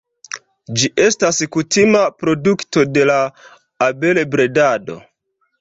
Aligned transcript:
Ĝi 0.83 0.87
estas 1.03 1.41
kutima 1.57 2.01
produkto 2.23 2.87
de 2.97 3.05
la 3.13 3.21
abelbredado. 3.89 4.99